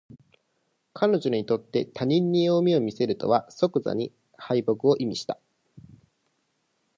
[0.95, 5.39] 彼女にとって他人に弱みを見せるとは即座に敗北を意味した